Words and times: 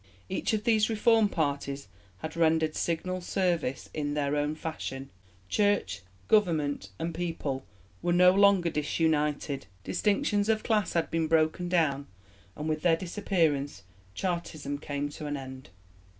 Each 0.29 0.51
of 0.51 0.63
these 0.63 0.89
Reform 0.89 1.29
parties 1.29 1.87
had 2.23 2.35
rendered 2.35 2.75
signal 2.75 3.21
service 3.21 3.87
in 3.93 4.15
their 4.15 4.35
own 4.35 4.55
fashion: 4.55 5.11
Church, 5.47 6.01
Government, 6.27 6.89
and 6.97 7.13
People 7.13 7.67
were 8.01 8.11
no 8.11 8.33
longer 8.33 8.71
disunited, 8.71 9.67
distinctions 9.83 10.49
of 10.49 10.63
class 10.63 10.93
had 10.93 11.11
been 11.11 11.27
broken 11.27 11.69
down, 11.69 12.07
and 12.55 12.67
with 12.67 12.81
their 12.81 12.97
disappearance 12.97 13.83
Chartism 14.15 14.79
came 14.79 15.09
to 15.09 15.27
an 15.27 15.37
end. 15.37 15.69